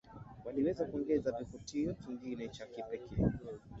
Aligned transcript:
waliweza 0.45 0.85
kuongeza 0.85 1.31
kivutio 1.31 1.93
kingine 1.93 2.47
cha 2.49 2.65
kipekee 2.65 3.27